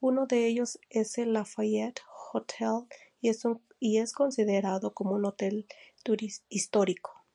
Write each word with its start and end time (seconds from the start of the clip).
Uno 0.00 0.26
de 0.26 0.46
ellos 0.46 0.80
es 0.88 1.18
el 1.18 1.34
Lafayette 1.34 2.00
Hotel, 2.32 2.86
y 3.20 3.28
es 3.98 4.12
considerado 4.14 4.94
como 4.94 5.12
un 5.16 5.26
hotel 5.26 5.66
histórico. 6.48 7.26